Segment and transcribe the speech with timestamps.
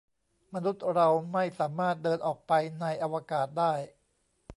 [0.53, 2.51] มนุษย์เราไม่สามารถเดินออกไป
[2.81, 3.73] ในอวกาศได้